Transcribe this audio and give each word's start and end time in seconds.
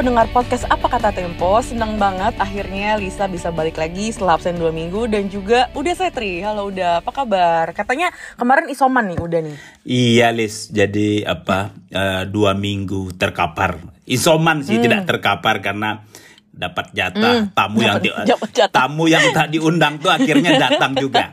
Pendengar 0.00 0.32
podcast 0.32 0.64
Apa 0.72 0.96
Kata 0.96 1.12
Tempo 1.12 1.60
Senang 1.60 2.00
banget 2.00 2.32
akhirnya 2.40 2.96
Lisa 2.96 3.28
bisa 3.28 3.52
balik 3.52 3.76
lagi 3.76 4.08
setelah 4.08 4.40
absen 4.40 4.56
2 4.56 4.72
minggu 4.72 5.04
Dan 5.04 5.28
juga 5.28 5.68
udah 5.76 5.92
Setri. 5.92 6.40
Halo 6.40 6.72
udah 6.72 7.04
apa 7.04 7.12
kabar? 7.12 7.76
Katanya 7.76 8.08
kemarin 8.40 8.72
isoman 8.72 9.12
nih 9.12 9.20
udah 9.20 9.40
nih. 9.44 9.56
Iya 9.84 10.32
Lis. 10.32 10.72
Jadi 10.72 11.20
apa 11.20 11.76
uh, 11.92 12.24
dua 12.24 12.56
minggu 12.56 13.12
terkapar. 13.12 13.76
Isoman 14.08 14.64
sih 14.64 14.80
hmm. 14.80 14.84
tidak 14.88 15.02
terkapar 15.04 15.60
karena 15.60 16.08
dapat 16.50 16.90
jatah 16.90 17.46
hmm, 17.46 17.54
tamu 17.54 17.78
yang 17.80 18.02
di, 18.02 18.10
jatah. 18.26 18.74
tamu 18.74 19.06
yang 19.06 19.22
tak 19.30 19.48
diundang 19.54 19.96
tuh 20.02 20.10
akhirnya 20.10 20.58
datang 20.58 20.98
juga. 20.98 21.30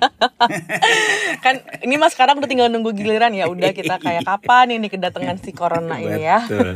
kan 1.46 1.60
ini 1.82 1.98
mas 1.98 2.14
sekarang 2.14 2.38
udah 2.38 2.50
tinggal 2.50 2.70
nunggu 2.70 2.94
giliran 2.94 3.34
ya 3.34 3.50
udah 3.50 3.74
kita 3.74 3.98
kayak 3.98 4.24
kapan 4.24 4.78
ini 4.78 4.88
kedatangan 4.88 5.42
si 5.42 5.52
corona 5.52 5.98
ini 5.98 6.22
ya. 6.22 6.46
Oke, 6.48 6.72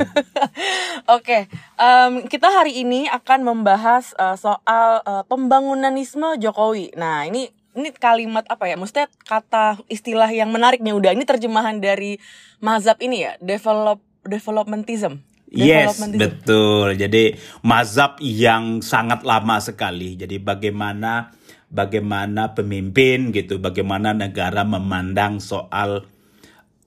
okay, 1.06 1.42
um, 1.78 2.26
kita 2.26 2.50
hari 2.50 2.82
ini 2.82 3.06
akan 3.08 3.46
membahas 3.46 4.12
uh, 4.18 4.34
soal 4.34 5.00
uh, 5.06 5.22
pembangunanisme 5.30 6.36
Jokowi. 6.42 6.92
Nah 6.98 7.24
ini 7.24 7.48
ini 7.72 7.88
kalimat 7.94 8.44
apa 8.50 8.68
ya? 8.68 8.76
Maksudnya 8.76 9.08
kata 9.24 9.80
istilah 9.88 10.28
yang 10.28 10.52
menarik 10.52 10.84
nih 10.84 10.92
udah 10.92 11.14
ini 11.16 11.24
terjemahan 11.24 11.80
dari 11.80 12.20
mazhab 12.60 13.00
ini 13.00 13.24
ya, 13.24 13.32
develop 13.40 14.02
developmentism. 14.26 15.24
Yes, 15.52 16.00
betul. 16.00 16.96
Jadi 16.96 17.36
mazhab 17.60 18.16
yang 18.24 18.80
sangat 18.80 19.20
lama 19.22 19.60
sekali. 19.60 20.16
Jadi 20.16 20.40
bagaimana 20.40 21.36
bagaimana 21.68 22.56
pemimpin 22.56 23.28
gitu, 23.36 23.60
bagaimana 23.60 24.16
negara 24.16 24.64
memandang 24.64 25.44
soal 25.44 26.08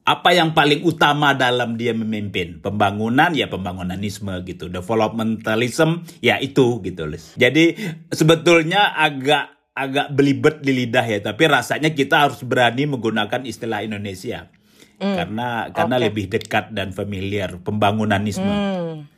apa 0.05 0.30
yang 0.38 0.53
paling 0.53 0.81
utama 0.85 1.38
dalam 1.38 1.77
dia 1.77 1.94
memimpin. 1.94 2.61
Pembangunan 2.61 3.33
ya 3.38 3.49
pembangunanisme 3.49 4.33
gitu. 4.45 4.69
Developmentalism 4.69 6.02
ya 6.25 6.41
itu 6.41 6.81
gitu 6.81 7.05
jadi 7.38 7.66
sebetulnya 8.09 8.97
agak 8.97 9.53
agak 9.77 10.09
belibet 10.09 10.66
di 10.66 10.73
lidah 10.73 11.05
ya. 11.05 11.22
Tapi 11.22 11.44
rasanya 11.45 11.94
kita 11.94 12.29
harus 12.29 12.41
berani 12.41 12.89
menggunakan 12.89 13.45
istilah 13.45 13.85
Indonesia 13.85 14.50
mm. 14.99 15.15
karena 15.15 15.47
karena 15.71 15.95
okay. 15.99 16.05
lebih 16.09 16.25
dekat 16.31 16.65
dan 16.71 16.91
familiar 16.91 17.57
pembangunanisme. 17.61 18.45
Mm. 18.45 19.14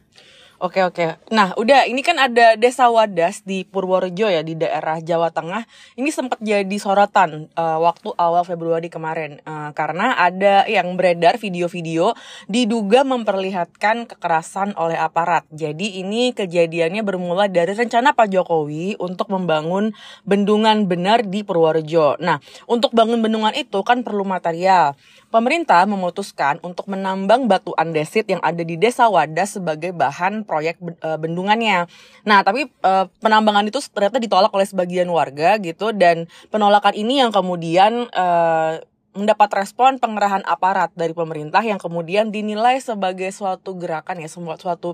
Oke 0.57 0.81
oke. 0.81 1.21
Nah, 1.29 1.53
udah 1.53 1.85
ini 1.85 2.01
kan 2.01 2.17
ada 2.17 2.57
Desa 2.57 2.89
Wadas 2.89 3.45
di 3.45 3.61
Purworejo 3.61 4.25
ya 4.25 4.41
di 4.41 4.57
daerah 4.57 4.97
Jawa 4.97 5.29
Tengah. 5.29 5.69
Ini 5.93 6.09
sempat 6.09 6.41
jadi 6.41 6.73
sorotan 6.81 7.45
uh, 7.53 7.77
waktu 7.77 8.09
awal 8.17 8.41
Februari 8.41 8.89
kemarin 8.89 9.37
uh, 9.45 9.69
karena 9.77 10.17
ada 10.17 10.65
yang 10.65 10.97
beredar 10.97 11.37
video-video 11.37 12.17
diduga 12.49 13.05
memperlihatkan 13.05 14.09
kekerasan 14.09 14.73
oleh 14.81 14.97
aparat. 14.97 15.45
Jadi 15.53 16.01
ini 16.01 16.33
kejadiannya 16.33 17.05
bermula 17.05 17.45
dari 17.45 17.77
rencana 17.77 18.17
Pak 18.17 18.25
Jokowi 18.33 18.97
untuk 18.97 19.29
membangun 19.29 19.93
bendungan 20.25 20.89
benar 20.89 21.21
di 21.21 21.45
Purworejo. 21.45 22.17
Nah, 22.17 22.41
untuk 22.65 22.97
bangun 22.97 23.21
bendungan 23.21 23.53
itu 23.53 23.85
kan 23.85 24.01
perlu 24.01 24.25
material 24.25 24.97
pemerintah 25.27 25.83
memutuskan 25.83 26.57
untuk 26.63 26.87
menambang 26.87 27.51
batu 27.51 27.75
andesit 27.75 28.31
yang 28.31 28.39
ada 28.39 28.63
di 28.63 28.79
Desa 28.79 29.11
Wadas 29.11 29.59
sebagai 29.59 29.91
bahan 29.91 30.46
proyek 30.47 30.79
eh, 30.79 31.19
bendungannya. 31.19 31.85
Nah, 32.23 32.39
tapi 32.41 32.71
uh, 32.83 33.05
penambangan 33.19 33.67
itu 33.67 33.83
ternyata 33.91 34.17
ditolak 34.17 34.51
oleh 34.55 34.67
sebagian 34.67 35.07
warga 35.11 35.59
gitu 35.59 35.91
dan 35.91 36.31
penolakan 36.47 36.95
ini 36.95 37.19
yang 37.19 37.31
kemudian 37.35 38.07
uh, 38.15 38.79
mendapat 39.17 39.49
respon 39.57 39.97
pengerahan 39.97 40.45
aparat 40.45 40.93
dari 40.93 41.11
pemerintah 41.11 41.59
yang 41.65 41.81
kemudian 41.81 42.29
dinilai 42.29 42.77
sebagai 42.77 43.33
suatu 43.33 43.73
gerakan 43.75 44.21
ya, 44.21 44.29
suatu 44.29 44.93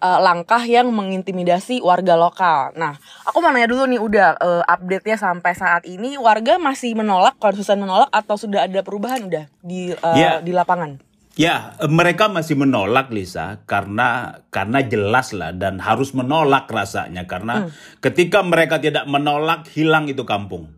uh, 0.00 0.18
langkah 0.18 0.64
yang 0.64 0.88
mengintimidasi 0.90 1.84
warga 1.84 2.16
lokal. 2.16 2.72
Nah, 2.74 2.96
aku 3.28 3.38
mau 3.44 3.52
nanya 3.52 3.68
dulu 3.68 3.84
nih 3.86 4.00
udah 4.00 4.28
uh, 4.40 4.62
update-nya 4.64 5.20
sampai 5.20 5.52
saat 5.52 5.84
ini 5.84 6.16
warga 6.16 6.56
masih 6.56 6.96
menolak, 6.96 7.36
konsisten 7.36 7.78
menolak 7.78 8.08
atau 8.10 8.40
sudah 8.40 8.66
ada 8.66 8.80
perubahan 8.80 9.28
udah 9.28 9.44
di 9.60 9.92
uh, 9.92 10.16
yeah. 10.16 10.40
di 10.40 10.50
lapangan? 10.50 11.09
Ya, 11.38 11.78
mereka 11.86 12.26
masih 12.26 12.58
menolak 12.58 13.14
Lisa 13.14 13.62
karena 13.62 14.42
karena 14.50 14.82
jelas 14.82 15.30
lah 15.30 15.54
dan 15.54 15.78
harus 15.78 16.10
menolak 16.10 16.66
rasanya 16.66 17.30
karena 17.30 17.70
hmm. 17.70 18.02
ketika 18.02 18.42
mereka 18.42 18.82
tidak 18.82 19.06
menolak 19.06 19.70
hilang 19.70 20.10
itu 20.10 20.26
kampung. 20.26 20.74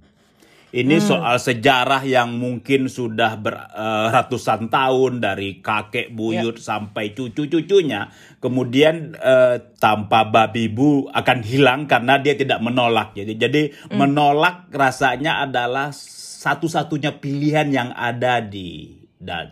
Ini 0.72 1.00
hmm. 1.00 1.04
soal 1.04 1.36
sejarah 1.36 2.00
yang 2.04 2.32
mungkin 2.36 2.88
sudah 2.88 3.36
beratusan 3.36 4.68
uh, 4.68 4.70
tahun 4.72 5.20
dari 5.20 5.60
kakek 5.60 6.16
buyut 6.16 6.56
yeah. 6.56 6.64
sampai 6.64 7.12
cucu-cucunya. 7.12 8.08
Kemudian 8.40 9.12
uh, 9.20 9.60
tanpa 9.76 10.24
babi 10.28 10.72
bu 10.72 11.12
akan 11.12 11.44
hilang 11.44 11.84
karena 11.84 12.16
dia 12.20 12.36
tidak 12.36 12.60
menolak. 12.64 13.12
Jadi 13.12 13.36
jadi 13.36 13.62
hmm. 13.68 14.00
menolak 14.00 14.68
rasanya 14.72 15.44
adalah 15.44 15.92
satu-satunya 15.92 17.20
pilihan 17.20 17.68
yang 17.68 17.92
ada 17.92 18.40
di 18.40 19.01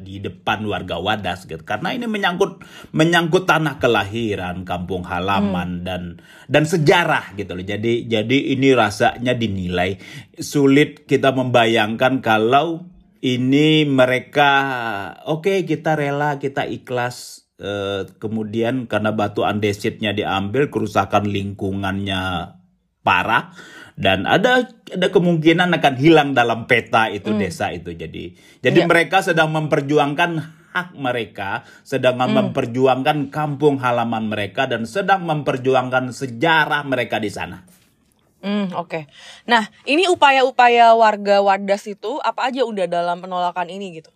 di 0.02 0.18
depan 0.18 0.66
warga 0.66 0.98
Wadas 0.98 1.46
gitu 1.46 1.62
karena 1.62 1.94
ini 1.94 2.10
menyangkut 2.10 2.66
menyangkut 2.90 3.46
tanah 3.46 3.78
kelahiran 3.78 4.66
kampung 4.66 5.06
halaman 5.06 5.80
hmm. 5.80 5.86
dan 5.86 6.02
dan 6.50 6.64
sejarah 6.66 7.38
gitu 7.38 7.54
loh 7.54 7.62
jadi 7.62 8.04
jadi 8.04 8.38
ini 8.58 8.74
rasanya 8.74 9.38
dinilai 9.38 10.02
sulit 10.36 11.06
kita 11.06 11.30
membayangkan 11.30 12.18
kalau 12.18 12.90
ini 13.22 13.86
mereka 13.86 14.52
oke 15.30 15.46
okay, 15.46 15.58
kita 15.62 15.94
rela 15.94 16.42
kita 16.42 16.66
ikhlas 16.66 17.46
eh, 17.62 18.10
kemudian 18.18 18.90
karena 18.90 19.14
batu 19.14 19.46
andesitnya 19.46 20.10
diambil 20.10 20.66
kerusakan 20.66 21.30
lingkungannya 21.30 22.56
parah 23.00 23.54
dan 24.00 24.24
ada 24.24 24.64
ada 24.88 25.08
kemungkinan 25.12 25.76
akan 25.76 25.94
hilang 26.00 26.32
dalam 26.32 26.64
peta 26.64 27.12
itu 27.12 27.36
hmm. 27.36 27.38
desa 27.38 27.68
itu 27.68 27.92
jadi 27.92 28.32
jadi 28.64 28.80
yeah. 28.80 28.88
mereka 28.88 29.20
sedang 29.20 29.52
memperjuangkan 29.52 30.60
hak 30.72 30.96
mereka 30.96 31.68
sedang 31.84 32.16
hmm. 32.16 32.32
memperjuangkan 32.32 33.28
kampung 33.28 33.76
halaman 33.76 34.32
mereka 34.32 34.64
dan 34.64 34.88
sedang 34.88 35.28
memperjuangkan 35.28 36.16
sejarah 36.16 36.86
mereka 36.88 37.20
di 37.20 37.28
sana. 37.30 37.66
Hmm, 38.40 38.72
oke. 38.72 38.88
Okay. 38.88 39.02
Nah, 39.44 39.68
ini 39.84 40.08
upaya-upaya 40.08 40.96
warga 40.96 41.44
Wadas 41.44 41.84
itu 41.84 42.16
apa 42.24 42.48
aja 42.48 42.64
udah 42.64 42.88
dalam 42.88 43.20
penolakan 43.20 43.68
ini 43.68 44.00
gitu? 44.00 44.08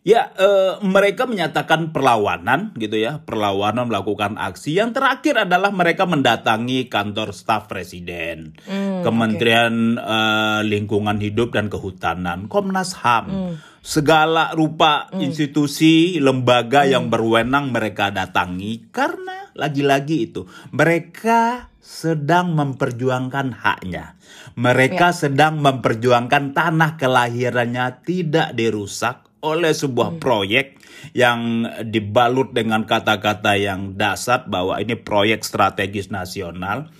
Ya, 0.00 0.32
e, 0.32 0.80
mereka 0.80 1.28
menyatakan 1.28 1.92
perlawanan 1.92 2.72
gitu 2.80 2.96
ya, 2.96 3.20
perlawanan 3.20 3.92
melakukan 3.92 4.40
aksi. 4.40 4.80
Yang 4.80 4.96
terakhir 4.96 5.44
adalah 5.44 5.68
mereka 5.76 6.08
mendatangi 6.08 6.88
kantor 6.88 7.36
staf 7.36 7.68
presiden, 7.68 8.56
mm, 8.64 9.04
Kementerian 9.04 10.00
okay. 10.00 10.64
e, 10.64 10.68
Lingkungan 10.72 11.20
Hidup 11.20 11.52
dan 11.52 11.68
Kehutanan, 11.68 12.48
Komnas 12.48 12.96
HAM. 12.96 13.26
Mm. 13.28 13.54
Segala 13.84 14.56
rupa 14.56 15.12
mm. 15.12 15.20
institusi, 15.20 16.16
lembaga 16.16 16.88
mm. 16.88 16.90
yang 16.96 17.04
berwenang 17.12 17.68
mereka 17.68 18.08
datangi 18.08 18.88
karena 18.88 19.52
lagi-lagi 19.52 20.32
itu 20.32 20.48
mereka 20.72 21.68
sedang 21.76 22.56
memperjuangkan 22.56 23.52
haknya. 23.52 24.16
Mereka 24.56 25.12
ya. 25.12 25.28
sedang 25.28 25.60
memperjuangkan 25.60 26.56
tanah 26.56 26.96
kelahirannya 26.96 28.00
tidak 28.00 28.56
dirusak 28.56 29.29
oleh 29.40 29.72
sebuah 29.72 30.16
hmm. 30.16 30.20
proyek 30.20 30.66
yang 31.16 31.64
dibalut 31.88 32.52
dengan 32.52 32.84
kata-kata 32.84 33.56
yang 33.56 33.96
dasar 33.96 34.44
bahwa 34.44 34.76
ini 34.76 34.96
proyek 34.96 35.44
strategis 35.44 36.12
nasional. 36.12 36.92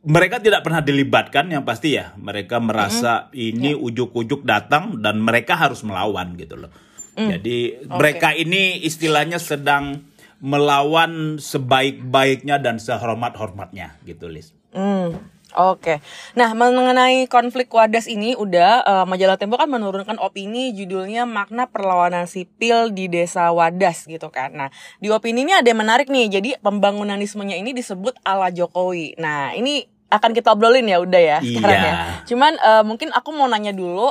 Mereka 0.00 0.40
tidak 0.40 0.64
pernah 0.64 0.80
dilibatkan 0.80 1.52
yang 1.52 1.66
pasti 1.66 1.98
ya. 1.98 2.16
Mereka 2.16 2.56
merasa 2.62 3.28
hmm. 3.28 3.36
ini 3.36 3.70
ya. 3.76 3.78
ujuk-ujuk 3.78 4.48
datang 4.48 5.02
dan 5.02 5.20
mereka 5.20 5.58
harus 5.60 5.84
melawan 5.84 6.38
gitu 6.40 6.56
loh. 6.56 6.72
Hmm. 7.18 7.36
Jadi 7.36 7.84
okay. 7.84 7.90
mereka 7.90 8.28
ini 8.32 8.80
istilahnya 8.80 9.36
sedang 9.36 10.08
melawan 10.40 11.36
sebaik-baiknya 11.36 12.56
dan 12.64 12.80
sehormat-hormatnya 12.80 14.00
gitu 14.08 14.32
Lis. 14.32 14.56
Hmm. 14.72 15.20
Oke. 15.58 15.98
Nah, 16.38 16.54
mengenai 16.54 17.26
konflik 17.26 17.72
Wadas 17.74 18.06
ini 18.06 18.38
udah 18.38 18.86
uh, 18.86 19.06
majalah 19.06 19.34
Tempo 19.34 19.58
kan 19.58 19.66
menurunkan 19.66 20.20
opini 20.22 20.70
judulnya 20.70 21.26
makna 21.26 21.66
perlawanan 21.66 22.30
sipil 22.30 22.94
di 22.94 23.10
Desa 23.10 23.50
Wadas 23.50 24.06
gitu 24.06 24.30
kan. 24.30 24.54
Nah, 24.54 24.68
di 25.02 25.10
opini 25.10 25.42
ini 25.42 25.56
ada 25.56 25.66
yang 25.66 25.82
menarik 25.82 26.06
nih. 26.06 26.30
Jadi 26.30 26.50
pembangunanismenya 26.62 27.58
ini 27.58 27.74
disebut 27.74 28.20
ala 28.22 28.54
Jokowi. 28.54 29.18
Nah, 29.18 29.56
ini 29.58 29.86
akan 30.10 30.30
kita 30.34 30.54
obrolin 30.54 30.90
ya 30.90 30.98
udah 30.98 31.22
ya 31.22 31.38
iya. 31.38 31.58
sekarang 31.58 31.80
ya. 31.82 31.94
Cuman 32.26 32.52
uh, 32.58 32.82
mungkin 32.82 33.14
aku 33.14 33.30
mau 33.34 33.46
nanya 33.46 33.74
dulu 33.74 34.10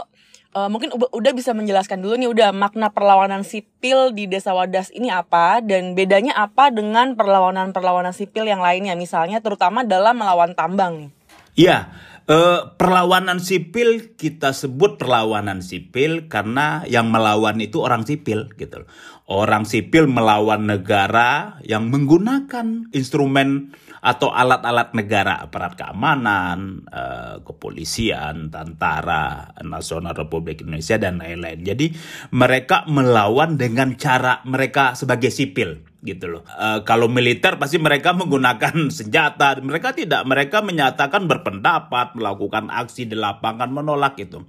Uh, 0.50 0.65
mungkin 0.65 0.89
udah 0.89 1.30
bisa 1.38 1.53
menjelaskan 1.53 2.01
dulu 2.01 2.18
nih 2.18 2.25
udah 2.25 2.50
makna 2.50 2.89
perlawanan 2.89 3.45
sipil 3.45 4.09
di 4.09 4.25
Desa 4.25 4.50
Wadas 4.50 4.89
ini 4.89 5.13
apa 5.13 5.62
dan 5.62 5.94
bedanya 5.94 6.33
apa 6.33 6.74
dengan 6.74 7.13
perlawanan-perlawanan 7.13 8.18
sipil 8.18 8.50
yang 8.50 8.57
lainnya 8.57 8.97
misalnya 8.97 9.45
terutama 9.45 9.85
dalam 9.85 10.18
melawan 10.18 10.57
tambang 10.57 11.06
nih. 11.06 11.19
Iya, 11.59 11.91
Uh, 12.29 12.77
perlawanan 12.77 13.41
sipil 13.41 14.13
kita 14.13 14.53
sebut 14.53 15.01
perlawanan 15.01 15.65
sipil 15.65 16.29
karena 16.29 16.85
yang 16.85 17.09
melawan 17.09 17.57
itu 17.57 17.81
orang 17.81 18.06
sipil 18.06 18.53
gitu. 18.53 18.85
Orang 19.25 19.65
sipil 19.65 20.06
melawan 20.06 20.69
negara 20.69 21.57
yang 21.65 21.89
menggunakan 21.89 22.94
instrumen 22.94 23.73
atau 24.06 24.29
alat-alat 24.29 24.94
negara, 24.94 25.41
aparat 25.41 25.73
keamanan, 25.73 26.85
uh, 26.94 27.41
kepolisian, 27.41 28.53
tentara 28.53 29.50
nasional 29.65 30.13
Republik 30.13 30.61
Indonesia 30.61 31.01
dan 31.01 31.17
lain-lain. 31.17 31.65
Jadi 31.65 31.97
mereka 32.29 32.85
melawan 32.85 33.57
dengan 33.57 33.97
cara 33.97 34.45
mereka 34.45 34.94
sebagai 34.94 35.33
sipil 35.33 35.88
gitu 36.03 36.31
loh. 36.31 36.43
E, 36.47 36.83
kalau 36.87 37.11
militer 37.11 37.59
pasti 37.59 37.77
mereka 37.77 38.15
menggunakan 38.15 38.87
senjata, 38.97 39.59
mereka 39.59 39.91
tidak, 39.91 40.23
mereka 40.23 40.63
menyatakan 40.63 41.27
berpendapat, 41.27 42.15
melakukan 42.15 42.71
aksi 42.71 43.07
di 43.07 43.15
lapangan 43.19 43.69
menolak 43.71 44.15
itu. 44.19 44.43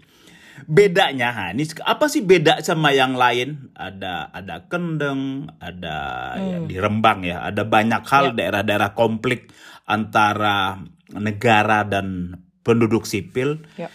Bedanya, 0.68 1.32
ha, 1.32 1.44
ini 1.56 1.64
apa 1.88 2.04
sih 2.12 2.20
beda 2.20 2.60
sama 2.60 2.92
yang 2.92 3.16
lain? 3.16 3.72
Ada 3.72 4.28
ada 4.28 4.68
Kendeng, 4.68 5.48
ada 5.56 5.96
ya, 6.36 6.40
hmm. 6.40 6.50
ya, 6.52 6.58
di 6.68 6.76
Rembang 6.76 7.20
ya, 7.24 7.40
ada 7.48 7.64
banyak 7.64 8.04
hal 8.04 8.24
ya. 8.32 8.44
daerah-daerah 8.44 8.92
konflik 8.92 9.48
antara 9.88 10.84
negara 11.16 11.82
dan 11.88 12.36
penduduk 12.60 13.08
sipil. 13.08 13.64
Ya. 13.80 13.88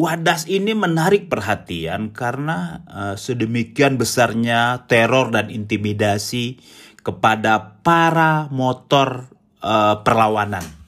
Wadas 0.00 0.48
ini 0.48 0.72
menarik 0.72 1.28
perhatian 1.28 2.16
karena 2.16 2.80
uh, 2.88 3.16
sedemikian 3.20 4.00
besarnya 4.00 4.88
teror 4.88 5.28
dan 5.28 5.52
intimidasi 5.52 6.56
kepada 7.00 7.80
para 7.80 8.46
motor 8.52 9.30
uh, 9.64 10.00
perlawanan. 10.04 10.80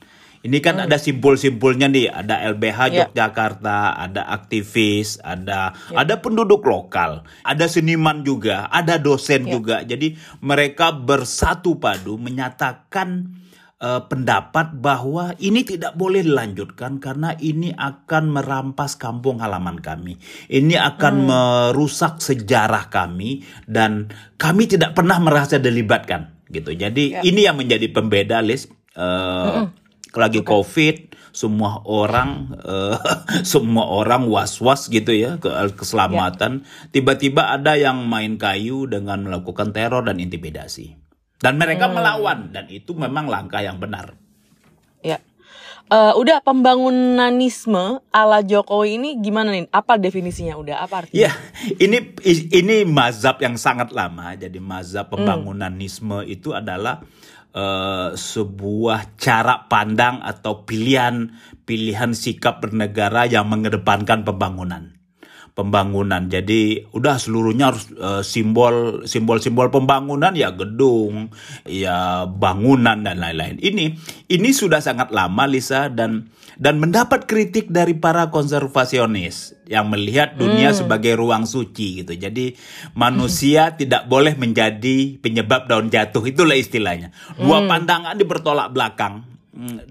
Ini 0.43 0.59
kan 0.59 0.83
hmm. 0.83 0.87
ada 0.91 0.99
simpul-simpulnya 0.99 1.87
nih, 1.87 2.11
ada 2.11 2.43
LBH 2.51 2.79
yeah. 2.91 3.07
Yogyakarta, 3.07 3.95
ada 3.95 4.27
aktivis, 4.27 5.23
ada 5.23 5.71
yeah. 5.87 6.03
ada 6.03 6.19
penduduk 6.19 6.67
lokal, 6.67 7.23
ada 7.47 7.71
seniman 7.71 8.27
juga, 8.27 8.67
ada 8.75 8.99
dosen 8.99 9.47
yeah. 9.47 9.53
juga. 9.55 9.77
Jadi 9.87 10.19
mereka 10.43 10.91
bersatu 10.91 11.79
padu 11.79 12.19
menyatakan 12.19 13.39
uh, 13.83 14.07
pendapat 14.07 14.79
bahwa 14.79 15.35
ini 15.43 15.67
tidak 15.67 15.99
boleh 15.99 16.23
dilanjutkan 16.23 17.03
karena 17.03 17.35
ini 17.43 17.75
akan 17.75 18.31
merampas 18.31 18.95
kampung 18.95 19.43
halaman 19.43 19.83
kami. 19.83 20.17
Ini 20.47 20.79
akan 20.79 21.15
hmm. 21.19 21.29
merusak 21.29 22.23
sejarah 22.23 22.89
kami 22.89 23.43
dan 23.67 24.15
kami 24.39 24.71
tidak 24.71 24.95
pernah 24.95 25.19
merasa 25.19 25.59
dilibatkan 25.59 26.47
gitu. 26.49 26.71
Jadi 26.73 27.19
ya. 27.19 27.21
ini 27.27 27.43
yang 27.43 27.59
menjadi 27.59 27.91
pembeda 27.91 28.39
list 28.41 28.71
uh, 28.95 29.67
mm 29.67 29.83
lagi 30.13 30.45
okay. 30.45 30.49
covid 30.49 30.97
semua 31.33 31.81
orang 31.89 32.53
uh, 32.61 33.01
semua 33.53 33.89
orang 33.89 34.29
was-was 34.29 34.93
gitu 34.93 35.17
ya 35.17 35.41
ke 35.41 35.49
keselamatan 35.73 36.69
tiba-tiba 36.93 37.49
ya. 37.49 37.51
ada 37.57 37.73
yang 37.81 38.05
main 38.05 38.37
kayu 38.37 38.85
dengan 38.85 39.25
melakukan 39.25 39.73
teror 39.73 40.05
dan 40.05 40.21
intimidasi 40.21 41.02
dan 41.43 41.59
mereka 41.59 41.91
hmm. 41.91 41.95
melawan 41.99 42.39
dan 42.55 42.71
itu 42.71 42.95
memang 42.95 43.27
langkah 43.27 43.61
yang 43.61 43.83
benar 43.83 44.15
ya 45.03 45.19
uh, 45.93 46.13
udah 46.17 46.41
pembangunanisme 46.41 48.01
ala 48.09 48.41
Jokowi 48.41 48.97
ini 48.97 49.11
gimana 49.21 49.53
nih? 49.53 49.69
Apa 49.69 50.01
definisinya 50.01 50.57
udah? 50.57 50.85
Apa 50.85 51.05
artinya? 51.05 51.29
Ya, 51.29 51.31
ini 51.77 52.17
ini 52.53 52.89
mazhab 52.89 53.37
yang 53.45 53.61
sangat 53.61 53.93
lama. 53.93 54.33
Jadi 54.33 54.57
mazhab 54.57 55.09
hmm. 55.09 55.15
pembangunanisme 55.19 56.25
hmm. 56.25 56.33
itu 56.33 56.57
adalah 56.57 57.05
uh, 57.57 58.17
sebuah 58.17 59.17
cara 59.21 59.69
pandang 59.69 60.21
atau 60.25 60.65
pilihan 60.65 61.33
pilihan 61.63 62.17
sikap 62.17 62.65
bernegara 62.65 63.29
yang 63.29 63.49
mengedepankan 63.49 64.25
pembangunan 64.27 65.02
pembangunan. 65.53 66.29
Jadi 66.33 66.89
udah 66.97 67.21
seluruhnya 67.21 67.73
harus 67.73 67.85
uh, 67.97 68.25
simbol 68.25 69.05
simbol-simbol 69.05 69.69
pembangunan 69.69 70.33
ya 70.33 70.53
gedung, 70.53 71.29
ya 71.69 72.25
bangunan 72.25 73.05
dan 73.05 73.21
lain-lain. 73.21 73.61
Ini 73.61 73.85
ini 74.33 74.51
sudah 74.53 74.81
sangat 74.81 75.13
lama 75.13 75.45
Lisa 75.45 75.93
dan 75.93 76.33
dan 76.57 76.81
mendapat 76.81 77.25
kritik 77.25 77.73
dari 77.73 77.97
para 77.97 78.29
konservasionis 78.29 79.57
yang 79.69 79.89
melihat 79.89 80.37
dunia 80.37 80.73
hmm. 80.73 80.79
sebagai 80.85 81.17
ruang 81.17 81.49
suci 81.49 82.05
gitu. 82.05 82.13
Jadi 82.17 82.57
manusia 82.93 83.73
hmm. 83.73 83.77
tidak 83.81 84.03
boleh 84.09 84.37
menjadi 84.37 85.17
penyebab 85.21 85.69
daun 85.69 85.89
jatuh 85.89 86.25
itulah 86.29 86.57
istilahnya. 86.57 87.13
Dua 87.41 87.65
hmm. 87.65 87.69
pandangan 87.69 88.15
di 88.17 88.25
bertolak 88.25 88.69
belakang 88.73 89.32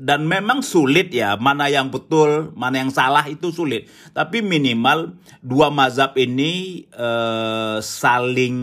dan 0.02 0.26
memang 0.26 0.66
sulit 0.66 1.14
ya 1.14 1.38
mana 1.38 1.70
yang 1.70 1.94
betul 1.94 2.50
mana 2.58 2.82
yang 2.82 2.90
salah 2.90 3.30
itu 3.30 3.54
sulit. 3.54 3.86
Tapi 4.10 4.42
minimal 4.42 5.14
dua 5.46 5.70
mazhab 5.70 6.18
ini 6.18 6.82
uh, 6.98 7.78
saling 7.78 8.58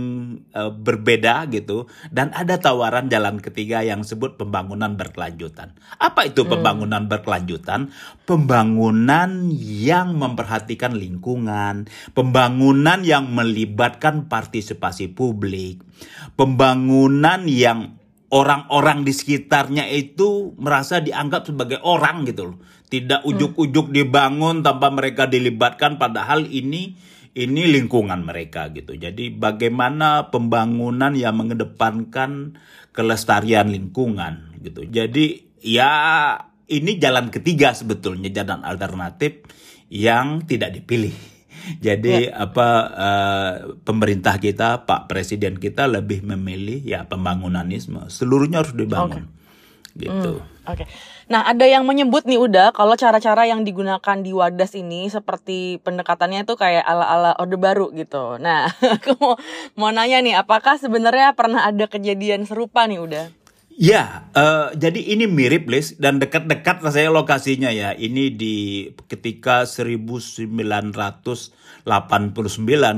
uh, 0.59 0.75
berbeda 0.75 1.47
gitu. 1.55 1.87
Dan 2.11 2.35
ada 2.35 2.59
tawaran 2.59 3.07
jalan 3.07 3.39
ketiga 3.39 3.87
yang 3.87 4.03
sebut 4.03 4.35
pembangunan 4.35 4.99
berkelanjutan. 4.99 5.79
Apa 6.03 6.27
itu 6.27 6.43
hmm. 6.43 6.51
pembangunan 6.51 7.07
berkelanjutan? 7.07 7.95
Pembangunan 8.27 9.55
yang 9.55 10.19
memperhatikan 10.19 10.99
lingkungan. 10.99 11.87
Pembangunan 12.11 13.07
yang 13.07 13.31
melibatkan 13.31 14.27
partisipasi 14.27 15.15
publik. 15.15 15.79
Pembangunan 16.35 17.47
yang 17.47 17.98
orang-orang 18.29 19.09
di 19.09 19.13
sekitarnya 19.17 19.89
itu 19.89 20.53
merasa 20.61 21.01
dianggap 21.01 21.49
sebagai 21.49 21.81
orang 21.81 22.29
gitu 22.29 22.55
loh. 22.55 22.59
Tidak 22.89 23.25
hmm. 23.25 23.29
ujuk-ujuk 23.29 23.93
dibangun 23.93 24.65
tanpa 24.65 24.93
mereka 24.93 25.29
dilibatkan 25.29 25.97
padahal 25.97 26.45
ini 26.49 26.97
ini 27.39 27.63
lingkungan 27.71 28.25
mereka 28.25 28.69
gitu. 28.75 28.97
Jadi 28.99 29.31
bagaimana 29.31 30.33
pembangunan 30.33 31.15
yang 31.15 31.39
mengedepankan 31.39 32.59
kelestarian 32.91 33.71
lingkungan 33.71 34.59
gitu. 34.61 34.83
Jadi 34.89 35.55
ya 35.63 35.93
ini 36.69 36.99
jalan 37.01 37.31
ketiga 37.33 37.73
sebetulnya 37.73 38.29
jalan 38.33 38.67
alternatif 38.67 39.45
yang 39.89 40.45
tidak 40.45 40.77
dipilih. 40.77 41.38
Jadi 41.79 42.33
ya. 42.33 42.49
apa 42.49 42.69
uh, 42.89 43.53
pemerintah 43.85 44.41
kita, 44.41 44.89
Pak 44.89 45.11
Presiden 45.11 45.61
kita 45.61 45.85
lebih 45.85 46.25
memilih 46.25 46.81
ya 46.83 47.05
pembangunanisme. 47.05 48.09
Seluruhnya 48.09 48.65
harus 48.65 48.75
dibangun. 48.75 49.29
Okay. 49.29 49.37
Gitu. 49.99 50.33
Hmm, 50.39 50.47
Oke. 50.69 50.85
Okay. 50.85 50.87
Nah, 51.29 51.45
ada 51.45 51.69
yang 51.69 51.85
menyebut 51.85 52.25
nih 52.25 52.41
udah 52.41 52.73
kalau 52.73 52.97
cara-cara 52.97 53.45
yang 53.45 53.67
digunakan 53.67 54.17
di 54.23 54.33
Wadas 54.33 54.73
ini 54.79 55.13
seperti 55.13 55.77
pendekatannya 55.85 56.49
itu 56.49 56.55
kayak 56.57 56.87
ala-ala 56.87 57.37
Orde 57.37 57.61
Baru 57.61 57.93
gitu. 57.93 58.41
Nah, 58.41 58.71
aku 58.97 59.13
mau 59.21 59.35
mau 59.77 59.91
nanya 59.93 60.25
nih, 60.25 60.35
apakah 60.41 60.81
sebenarnya 60.81 61.37
pernah 61.37 61.67
ada 61.67 61.85
kejadian 61.85 62.47
serupa 62.49 62.89
nih 62.89 63.03
udah? 63.03 63.27
Ya, 63.79 64.27
uh, 64.35 64.75
jadi 64.75 65.15
ini 65.15 65.31
mirip 65.31 65.71
Lis 65.71 65.95
dan 66.03 66.19
dekat-dekat 66.19 66.83
rasanya 66.83 67.15
lokasinya 67.15 67.71
ya. 67.71 67.95
Ini 67.95 68.35
di 68.35 68.91
ketika 69.07 69.71
1989 69.71 71.55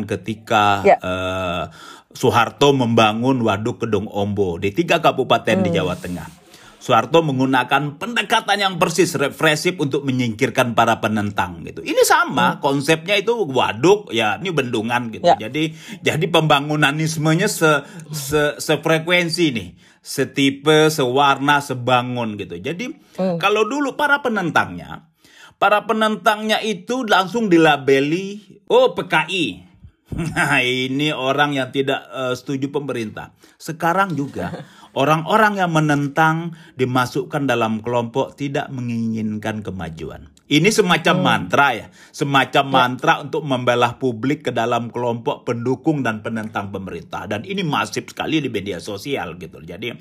ketika 0.08 0.64
ya. 0.80 0.96
uh, 1.04 1.68
Soeharto 2.16 2.72
membangun 2.72 3.44
Waduk 3.44 3.84
Kedung 3.84 4.08
Ombo 4.08 4.56
di 4.56 4.72
tiga 4.72 5.04
kabupaten 5.04 5.60
hmm. 5.60 5.64
di 5.68 5.70
Jawa 5.76 6.00
Tengah. 6.00 6.39
Soeharto 6.80 7.20
menggunakan 7.20 8.00
pendekatan 8.00 8.56
yang 8.56 8.74
persis 8.80 9.12
represif 9.12 9.76
untuk 9.76 10.00
menyingkirkan 10.08 10.72
para 10.72 10.96
penentang 10.96 11.60
gitu. 11.68 11.84
Ini 11.84 12.00
sama 12.08 12.56
hmm. 12.56 12.64
konsepnya 12.64 13.20
itu 13.20 13.36
waduk 13.44 14.08
ya 14.16 14.40
ini 14.40 14.48
bendungan 14.48 15.12
gitu. 15.12 15.28
Ya. 15.28 15.46
Jadi 15.46 15.76
jadi 16.00 16.24
pembangunanismenya 16.32 17.52
se, 17.52 17.84
se 18.16 18.56
sefrekuensi 18.56 19.46
nih 19.52 19.68
setipe, 20.00 20.88
sewarna, 20.88 21.60
sebangun 21.60 22.40
gitu. 22.40 22.56
Jadi 22.56 22.96
hmm. 23.20 23.36
kalau 23.36 23.68
dulu 23.68 23.94
para 24.00 24.24
penentangnya, 24.24 25.12
para 25.60 25.84
penentangnya 25.84 26.64
itu 26.64 27.04
langsung 27.04 27.52
dilabeli, 27.52 28.64
oh 28.72 28.96
PKI. 28.96 29.69
Nah 30.34 30.58
ini 30.62 31.14
orang 31.14 31.54
yang 31.54 31.70
tidak 31.70 32.02
uh, 32.10 32.34
setuju 32.34 32.70
pemerintah. 32.74 33.30
Sekarang 33.56 34.18
juga 34.18 34.66
orang-orang 34.98 35.62
yang 35.62 35.70
menentang 35.70 36.58
dimasukkan 36.74 37.46
dalam 37.46 37.78
kelompok 37.78 38.34
tidak 38.34 38.68
menginginkan 38.74 39.62
kemajuan. 39.62 40.26
Ini 40.50 40.66
semacam 40.74 41.14
hmm. 41.14 41.22
mantra 41.22 41.68
ya, 41.78 41.86
semacam 42.10 42.64
ya. 42.66 42.72
mantra 42.74 43.14
untuk 43.22 43.46
membelah 43.46 44.02
publik 44.02 44.50
ke 44.50 44.50
dalam 44.50 44.90
kelompok 44.90 45.46
pendukung 45.46 46.02
dan 46.02 46.26
penentang 46.26 46.74
pemerintah 46.74 47.30
dan 47.30 47.46
ini 47.46 47.62
masif 47.62 48.10
sekali 48.10 48.42
di 48.42 48.50
media 48.50 48.82
sosial 48.82 49.38
gitu. 49.38 49.62
Jadi 49.62 49.94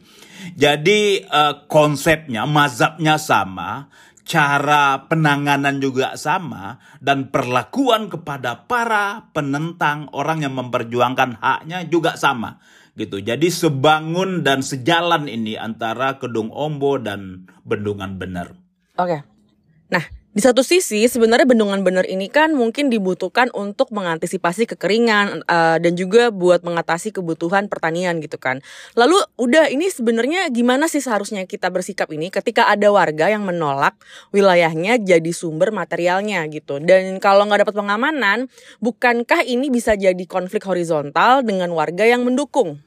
jadi 0.58 1.22
uh, 1.30 1.70
konsepnya, 1.70 2.50
mazhabnya 2.50 3.22
sama, 3.22 3.94
cara 4.30 5.10
penanganan 5.10 5.82
juga 5.82 6.14
sama 6.14 6.78
dan 7.02 7.34
perlakuan 7.34 8.14
kepada 8.14 8.70
para 8.70 9.34
penentang 9.34 10.06
orang 10.14 10.46
yang 10.46 10.54
memperjuangkan 10.54 11.42
haknya 11.42 11.90
juga 11.90 12.14
sama 12.14 12.62
gitu. 12.94 13.18
Jadi 13.18 13.50
sebangun 13.50 14.46
dan 14.46 14.62
sejalan 14.62 15.26
ini 15.26 15.58
antara 15.58 16.22
Kedung 16.22 16.54
Ombo 16.54 17.02
dan 17.02 17.50
Bendungan 17.66 18.22
Bener. 18.22 18.54
Oke. 19.02 19.26
Nah, 19.90 20.04
Di 20.30 20.46
satu 20.46 20.62
sisi 20.62 21.10
sebenarnya 21.10 21.50
bendungan 21.50 21.82
bener 21.82 22.06
ini 22.06 22.30
kan 22.30 22.54
mungkin 22.54 22.94
dibutuhkan 22.94 23.50
untuk 23.50 23.90
mengantisipasi 23.90 24.70
kekeringan 24.70 25.42
uh, 25.50 25.82
dan 25.82 25.98
juga 25.98 26.30
buat 26.30 26.62
mengatasi 26.62 27.18
kebutuhan 27.18 27.66
pertanian 27.66 28.22
gitu 28.22 28.38
kan. 28.38 28.62
Lalu 28.94 29.18
udah 29.42 29.74
ini 29.74 29.90
sebenarnya 29.90 30.54
gimana 30.54 30.86
sih 30.86 31.02
seharusnya 31.02 31.50
kita 31.50 31.74
bersikap 31.74 32.14
ini 32.14 32.30
ketika 32.30 32.70
ada 32.70 32.94
warga 32.94 33.26
yang 33.26 33.42
menolak 33.42 33.98
wilayahnya 34.30 35.02
jadi 35.02 35.32
sumber 35.34 35.74
materialnya 35.74 36.46
gitu. 36.54 36.78
Dan 36.78 37.18
kalau 37.18 37.50
nggak 37.50 37.66
dapat 37.66 37.76
pengamanan, 37.82 38.54
bukankah 38.86 39.42
ini 39.42 39.74
bisa 39.74 39.98
jadi 39.98 40.30
konflik 40.30 40.62
horizontal 40.62 41.42
dengan 41.42 41.74
warga 41.74 42.06
yang 42.06 42.22
mendukung? 42.22 42.78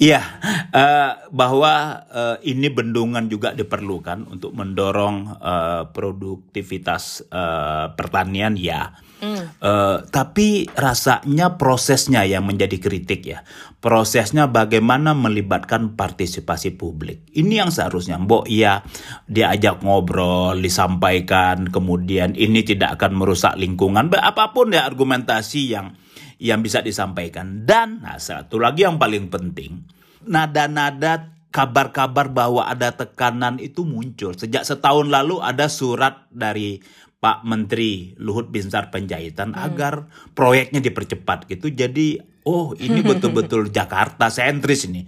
Iya, 0.00 0.24
uh, 0.72 1.28
bahwa 1.28 2.04
uh, 2.08 2.36
ini 2.40 2.72
bendungan 2.72 3.28
juga 3.28 3.52
diperlukan 3.52 4.32
untuk 4.32 4.56
mendorong 4.56 5.36
uh, 5.40 5.82
produktivitas 5.92 7.28
uh, 7.28 7.92
pertanian, 7.92 8.56
ya. 8.56 8.96
Mm. 9.20 9.60
Uh, 9.60 10.00
tapi 10.08 10.64
rasanya 10.72 11.60
prosesnya 11.60 12.24
yang 12.24 12.48
menjadi 12.48 12.80
kritik 12.80 13.20
ya. 13.28 13.44
Prosesnya 13.76 14.48
bagaimana 14.48 15.12
melibatkan 15.12 15.92
partisipasi 15.92 16.80
publik. 16.80 17.28
Ini 17.36 17.64
yang 17.64 17.68
seharusnya 17.68 18.16
Mbok 18.16 18.48
ya 18.48 18.80
diajak 19.28 19.84
ngobrol, 19.84 20.56
disampaikan, 20.64 21.68
kemudian 21.68 22.32
ini 22.32 22.64
tidak 22.64 22.96
akan 22.96 23.20
merusak 23.20 23.60
lingkungan. 23.60 24.08
Apa 24.08 24.56
pun 24.56 24.72
ya 24.72 24.88
argumentasi 24.88 25.76
yang 25.76 25.92
yang 26.40 26.64
bisa 26.64 26.80
disampaikan. 26.80 27.68
Dan 27.68 28.00
nah, 28.00 28.16
satu 28.16 28.56
lagi 28.56 28.88
yang 28.88 28.96
paling 28.96 29.28
penting, 29.28 29.84
nada-nada 30.24 31.36
kabar-kabar 31.52 32.32
bahwa 32.32 32.64
ada 32.64 32.96
tekanan 32.96 33.60
itu 33.60 33.84
muncul. 33.84 34.32
Sejak 34.32 34.64
setahun 34.64 35.12
lalu 35.12 35.38
ada 35.44 35.68
surat 35.68 36.24
dari 36.32 36.80
Pak 37.20 37.44
Menteri 37.44 38.16
Luhut 38.16 38.48
Binsar 38.48 38.88
Penjahitan 38.88 39.52
hmm. 39.52 39.60
agar 39.60 40.08
proyeknya 40.32 40.80
dipercepat 40.80 41.44
gitu. 41.52 41.68
Jadi 41.68 42.16
oh 42.48 42.72
ini 42.80 43.04
betul-betul 43.10 43.68
Jakarta 43.68 44.32
sentris 44.32 44.88
ini. 44.88 45.04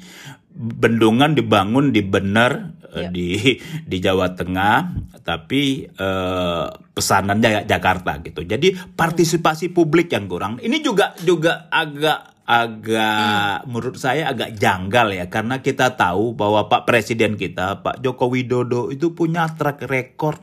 Bendungan 0.52 1.32
dibangun 1.32 1.90
di 1.90 2.04
bener 2.04 2.76
yeah. 2.92 3.08
di 3.08 3.56
di 3.90 3.96
Jawa 3.98 4.36
Tengah 4.36 4.76
tapi 5.24 5.86
eh, 5.86 6.66
pesanannya 6.68 7.64
Jakarta 7.64 8.20
gitu. 8.20 8.44
Jadi 8.44 8.74
partisipasi 8.74 9.72
publik 9.72 10.12
yang 10.12 10.28
kurang. 10.28 10.60
Ini 10.60 10.82
juga 10.84 11.16
juga 11.24 11.72
agak 11.72 12.32
agak 12.42 13.64
hmm. 13.64 13.70
menurut 13.70 13.96
saya 13.96 14.34
agak 14.34 14.58
janggal 14.58 15.14
ya 15.14 15.26
karena 15.30 15.62
kita 15.62 15.94
tahu 15.94 16.34
bahwa 16.34 16.66
Pak 16.66 16.84
Presiden 16.84 17.38
kita 17.38 17.80
Pak 17.80 18.02
Joko 18.02 18.28
Widodo 18.28 18.90
itu 18.90 19.14
punya 19.14 19.46
track 19.54 19.86
record 19.86 20.42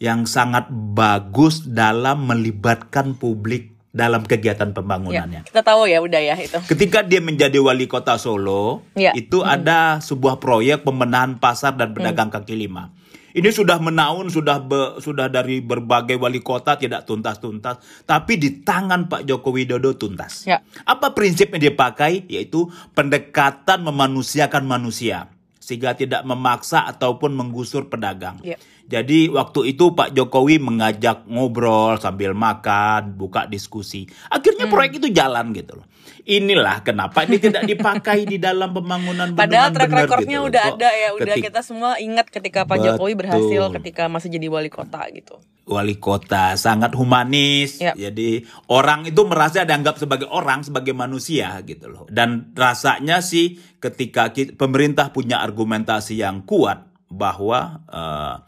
yang 0.00 0.24
sangat 0.24 0.68
bagus 0.72 1.64
dalam 1.64 2.28
melibatkan 2.28 3.16
publik 3.16 3.75
dalam 3.96 4.28
kegiatan 4.28 4.76
pembangunannya. 4.76 5.40
Ya, 5.40 5.48
kita 5.48 5.64
tahu 5.64 5.88
ya 5.88 6.04
udah 6.04 6.20
ya 6.20 6.36
itu. 6.36 6.60
Ketika 6.68 7.00
dia 7.00 7.24
menjadi 7.24 7.56
wali 7.56 7.88
kota 7.88 8.20
Solo, 8.20 8.84
ya. 8.92 9.16
itu 9.16 9.40
hmm. 9.40 9.48
ada 9.48 10.04
sebuah 10.04 10.36
proyek 10.36 10.84
pembenahan 10.84 11.40
pasar 11.40 11.72
dan 11.80 11.96
pedagang 11.96 12.28
hmm. 12.28 12.36
kaki 12.36 12.52
lima. 12.52 12.92
Ini 13.36 13.52
sudah 13.52 13.76
menaun, 13.76 14.32
sudah 14.32 14.64
be, 14.64 14.96
sudah 15.00 15.28
dari 15.28 15.60
berbagai 15.60 16.16
wali 16.16 16.40
kota 16.40 16.80
tidak 16.80 17.04
tuntas-tuntas, 17.04 18.04
tapi 18.08 18.40
di 18.40 18.64
tangan 18.64 19.12
Pak 19.12 19.28
Joko 19.28 19.52
Widodo 19.52 19.92
tuntas. 19.96 20.48
Ya. 20.48 20.64
Apa 20.88 21.12
prinsip 21.12 21.52
yang 21.52 21.60
dipakai? 21.60 22.24
Yaitu 22.32 22.68
pendekatan 22.96 23.84
memanusiakan 23.84 24.64
manusia 24.64 25.28
sehingga 25.66 25.98
tidak 25.98 26.22
memaksa 26.22 26.86
ataupun 26.86 27.34
menggusur 27.34 27.90
pedagang. 27.90 28.38
Yeah. 28.40 28.56
Jadi 28.86 29.26
waktu 29.34 29.74
itu 29.74 29.98
Pak 29.98 30.14
Jokowi 30.14 30.62
mengajak 30.62 31.26
ngobrol 31.26 31.98
sambil 31.98 32.38
makan, 32.38 33.18
buka 33.18 33.50
diskusi. 33.50 34.06
Akhirnya 34.30 34.70
hmm. 34.70 34.72
proyek 34.72 34.92
itu 35.02 35.08
jalan 35.10 35.50
gitu 35.50 35.82
loh. 35.82 35.86
Inilah 36.26 36.82
kenapa 36.82 37.22
ini 37.26 37.38
tidak 37.38 37.66
dipakai 37.66 38.26
di 38.26 38.38
dalam 38.38 38.74
pembangunan 38.74 39.30
Padahal 39.38 39.70
track 39.70 39.94
recordnya 39.94 40.38
gitu 40.42 40.50
udah 40.50 40.64
Kok 40.70 40.76
ada 40.78 40.90
ya, 40.90 41.08
udah 41.14 41.34
kita 41.38 41.60
semua 41.62 41.98
ingat 42.02 42.30
ketika 42.30 42.66
Pak 42.66 42.78
Betul. 42.78 42.86
Jokowi 42.94 43.14
berhasil 43.14 43.62
ketika 43.78 44.02
masih 44.06 44.30
jadi 44.34 44.46
wali 44.50 44.70
kota 44.70 45.02
gitu. 45.10 45.38
Wali 45.66 45.98
kota 45.98 46.54
sangat 46.54 46.94
humanis. 46.94 47.82
Yep. 47.82 47.94
Jadi 47.98 48.42
orang 48.70 49.06
itu 49.10 49.22
merasa 49.26 49.66
dianggap 49.66 49.98
sebagai 49.98 50.30
orang, 50.30 50.62
sebagai 50.62 50.94
manusia 50.94 51.58
gitu 51.66 51.90
loh. 51.90 52.06
Dan 52.06 52.54
rasanya 52.54 53.18
sih 53.18 53.58
ketika 53.82 54.30
kita, 54.30 54.54
pemerintah 54.54 55.10
punya 55.10 55.42
argumentasi 55.42 56.22
yang 56.22 56.46
kuat 56.46 56.86
bahwa 57.10 57.86
uh, 57.86 58.42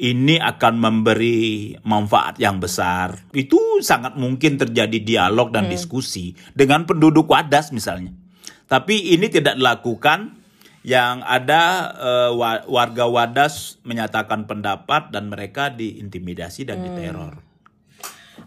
ini 0.00 0.40
akan 0.40 0.80
memberi 0.80 1.76
manfaat 1.84 2.40
yang 2.40 2.56
besar. 2.56 3.28
Itu 3.36 3.84
sangat 3.84 4.16
mungkin 4.16 4.56
terjadi 4.56 4.96
dialog 4.96 5.52
dan 5.52 5.68
hmm. 5.68 5.72
diskusi 5.76 6.32
dengan 6.56 6.88
penduduk 6.88 7.28
Wadas 7.28 7.68
misalnya. 7.76 8.16
Tapi 8.64 9.12
ini 9.12 9.28
tidak 9.28 9.60
dilakukan 9.60 10.40
yang 10.80 11.20
ada 11.20 11.92
uh, 12.00 12.32
warga 12.64 13.04
Wadas 13.04 13.76
menyatakan 13.84 14.48
pendapat 14.48 15.12
dan 15.12 15.28
mereka 15.28 15.68
diintimidasi 15.68 16.64
dan 16.64 16.80
hmm. 16.80 16.84
diteror. 16.88 17.49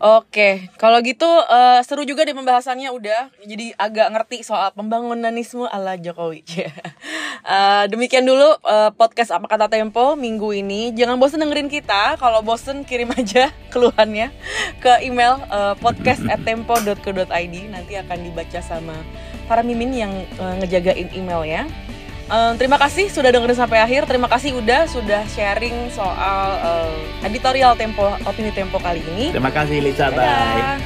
Oke, 0.01 0.73
kalau 0.81 0.97
gitu 1.05 1.25
uh, 1.25 1.79
seru 1.85 2.01
juga 2.07 2.25
di 2.25 2.33
pembahasannya 2.33 2.89
udah, 2.89 3.29
jadi 3.45 3.77
agak 3.77 4.07
ngerti 4.13 4.37
soal 4.41 4.73
pembangunanisme 4.73 5.69
ala 5.69 5.95
Jokowi. 5.99 6.41
uh, 7.45 7.85
demikian 7.91 8.25
dulu 8.25 8.57
uh, 8.65 8.89
podcast 8.97 9.29
apa 9.35 9.45
kata 9.45 9.69
Tempo 9.69 10.17
minggu 10.17 10.49
ini. 10.53 10.89
Jangan 10.97 11.21
bosen 11.21 11.45
dengerin 11.45 11.69
kita. 11.69 12.17
Kalau 12.17 12.41
bosen 12.41 12.81
kirim 12.87 13.13
aja 13.13 13.53
keluhannya 13.73 14.33
ke 14.81 15.05
email 15.05 15.37
uh, 15.53 15.77
podcast@tempo.co.id. 15.77 17.55
Nanti 17.69 17.93
akan 17.95 18.17
dibaca 18.23 18.59
sama 18.65 18.97
para 19.45 19.61
mimin 19.61 19.93
yang 19.93 20.13
uh, 20.41 20.57
ngejagain 20.63 21.13
email 21.13 21.45
ya. 21.45 21.63
Um, 22.33 22.57
terima 22.57 22.81
kasih 22.81 23.13
sudah 23.13 23.29
dengerin 23.29 23.53
sampai 23.53 23.77
akhir. 23.77 24.09
Terima 24.09 24.25
kasih 24.25 24.57
udah 24.57 24.89
sudah 24.89 25.21
sharing 25.29 25.93
soal 25.93 26.57
uh, 26.65 26.97
editorial 27.21 27.77
Tempo 27.77 28.09
opini 28.25 28.49
Tempo 28.49 28.81
kali 28.81 29.05
ini. 29.13 29.29
Terima 29.29 29.53
kasih 29.53 29.77
Lisa. 29.85 30.09
Bye. 30.09 30.81